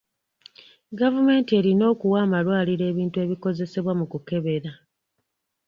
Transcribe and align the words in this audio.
Gavumenti 0.99 1.51
erina 1.59 1.83
okuwa 1.93 2.17
amalwaliro 2.25 2.83
ebintu 2.91 3.17
ebikozesebwa 3.25 3.93
mu 3.99 4.05
kukebera. 4.11 4.71